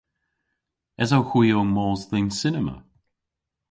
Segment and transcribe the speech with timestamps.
[1.01, 2.75] Esowgh hwi ow mos dhe'n cinema?